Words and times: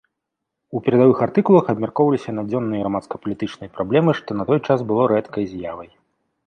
У 0.77 0.79
перадавых 0.85 1.17
артыкулах 1.25 1.65
абмяркоўваліся 1.75 2.35
надзённыя 2.39 2.81
грамадска-палітычныя 2.85 3.69
праблемы, 3.77 4.11
што 4.23 4.29
на 4.43 4.51
той 4.51 4.59
час 4.71 4.79
было 4.93 5.03
рэдкай 5.15 5.43
з'явай. 5.55 5.89